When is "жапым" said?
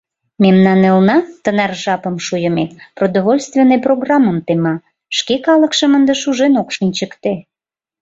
1.83-2.15